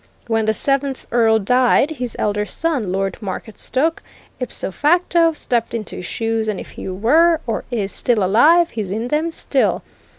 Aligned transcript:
When 0.25 0.45
the 0.45 0.53
seventh 0.55 1.05
Earl 1.11 1.37
died, 1.37 1.91
his 1.91 2.15
elder 2.17 2.43
son, 2.43 2.91
Lord 2.91 3.17
Marketstoke, 3.21 4.01
ipso 4.39 4.71
facto, 4.71 5.33
stepped 5.33 5.75
into 5.75 5.97
his 5.97 6.07
shoes, 6.07 6.47
and 6.47 6.59
if 6.59 6.71
he 6.71 6.89
were, 6.89 7.39
or 7.45 7.65
is, 7.69 7.91
still 7.91 8.23
alive, 8.23 8.71
he's 8.71 8.89
in 8.89 9.09
them 9.09 9.31
still. 9.31 9.83